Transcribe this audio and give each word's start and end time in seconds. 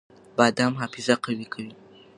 بادام 0.37 0.73
حافظه 0.81 1.13
قوي 1.25 1.45
کوي. 1.53 1.71